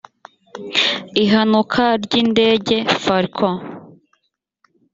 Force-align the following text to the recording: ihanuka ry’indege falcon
ihanuka 1.23 1.83
ry’indege 2.03 2.75
falcon 3.03 3.55